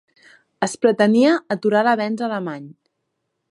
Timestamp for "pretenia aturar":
0.85-1.85